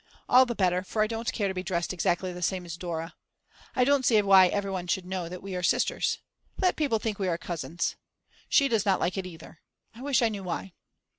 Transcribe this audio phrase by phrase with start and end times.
[0.27, 3.13] All the better, for I don't care to be dressed exactly the same as Dora.
[3.75, 6.17] I don't see why everyone should know that we are sisters.
[6.57, 7.97] Let people think we are cousins.
[8.49, 9.61] She does not like it either;
[9.93, 10.73] I wish I knew why.